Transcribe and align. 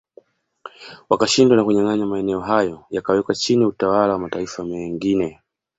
Wakashindwa 1.09 1.55
na 1.57 1.63
kunyanganywa 1.63 2.07
maeneo 2.07 2.39
hayo 2.39 2.85
yakawekwa 2.89 3.35
chini 3.35 3.65
utawala 3.65 4.13
wa 4.13 4.19
mataifa 4.19 4.65
mengine 4.65 5.39